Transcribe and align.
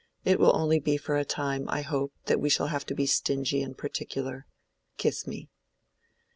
It 0.25 0.39
will 0.39 0.55
only 0.57 0.79
be 0.79 0.97
for 0.97 1.15
a 1.15 1.23
time, 1.23 1.69
I 1.69 1.83
hope, 1.83 2.11
that 2.25 2.39
we 2.39 2.49
shall 2.49 2.65
have 2.69 2.87
to 2.87 2.95
be 2.95 3.05
stingy 3.05 3.61
and 3.61 3.77
particular. 3.77 4.47
Kiss 4.97 5.27
me." 5.27 5.51